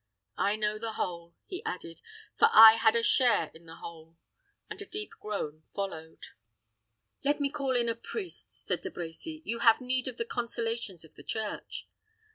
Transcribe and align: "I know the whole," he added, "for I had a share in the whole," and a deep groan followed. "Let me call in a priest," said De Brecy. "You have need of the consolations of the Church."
"I 0.39 0.55
know 0.55 0.79
the 0.79 0.93
whole," 0.93 1.35
he 1.45 1.63
added, 1.63 2.01
"for 2.39 2.49
I 2.51 2.73
had 2.77 2.95
a 2.95 3.03
share 3.03 3.51
in 3.53 3.65
the 3.67 3.75
whole," 3.75 4.17
and 4.67 4.81
a 4.81 4.85
deep 4.87 5.11
groan 5.19 5.61
followed. 5.75 6.29
"Let 7.23 7.39
me 7.39 7.51
call 7.51 7.75
in 7.75 7.87
a 7.87 7.93
priest," 7.93 8.51
said 8.51 8.81
De 8.81 8.89
Brecy. 8.89 9.43
"You 9.45 9.59
have 9.59 9.79
need 9.79 10.07
of 10.07 10.17
the 10.17 10.25
consolations 10.25 11.05
of 11.05 11.13
the 11.13 11.23
Church." 11.23 11.87